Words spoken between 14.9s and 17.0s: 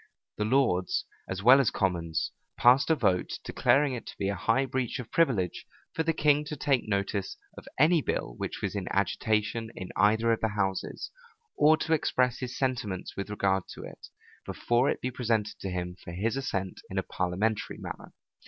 be presented to him for his assent in